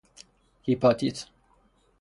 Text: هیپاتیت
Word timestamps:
هیپاتیت 0.63 1.27